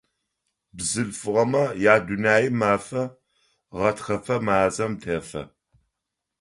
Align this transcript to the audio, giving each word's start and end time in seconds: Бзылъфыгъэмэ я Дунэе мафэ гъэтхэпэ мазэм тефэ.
Бзылъфыгъэмэ 0.75 1.63
я 1.93 1.95
Дунэе 2.05 2.47
мафэ 2.59 3.03
гъэтхэпэ 3.77 4.35
мазэм 4.45 4.93
тефэ. 5.01 5.43